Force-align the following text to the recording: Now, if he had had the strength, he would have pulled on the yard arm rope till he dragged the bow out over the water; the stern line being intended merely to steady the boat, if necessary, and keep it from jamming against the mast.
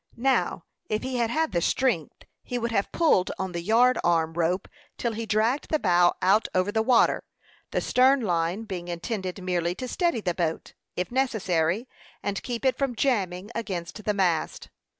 Now, 0.17 0.63
if 0.89 1.03
he 1.03 1.17
had 1.17 1.29
had 1.29 1.51
the 1.51 1.61
strength, 1.61 2.23
he 2.41 2.57
would 2.57 2.71
have 2.71 2.91
pulled 2.91 3.29
on 3.37 3.51
the 3.51 3.61
yard 3.61 3.99
arm 4.03 4.33
rope 4.33 4.67
till 4.97 5.11
he 5.11 5.27
dragged 5.27 5.69
the 5.69 5.77
bow 5.77 6.15
out 6.23 6.47
over 6.55 6.71
the 6.71 6.81
water; 6.81 7.23
the 7.69 7.81
stern 7.81 8.21
line 8.21 8.63
being 8.63 8.87
intended 8.87 9.43
merely 9.43 9.75
to 9.75 9.87
steady 9.87 10.19
the 10.21 10.33
boat, 10.33 10.73
if 10.95 11.11
necessary, 11.11 11.87
and 12.23 12.41
keep 12.41 12.65
it 12.65 12.79
from 12.79 12.95
jamming 12.95 13.51
against 13.53 14.03
the 14.03 14.13
mast. 14.15 14.69